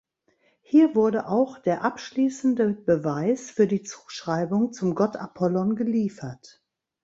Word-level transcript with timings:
Hier 0.63 0.95
wurde 0.95 1.27
auch 1.27 1.59
der 1.59 1.83
abschließende 1.83 2.69
Beweis 2.73 3.51
für 3.51 3.67
die 3.67 3.83
Zuschreibung 3.83 4.73
zum 4.73 4.95
Gott 4.95 5.15
Apollon 5.15 5.75
geliefert. 5.75 6.63